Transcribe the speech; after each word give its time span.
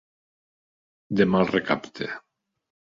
De 1.21 1.29
mal 1.37 1.47
recapte. 1.55 2.13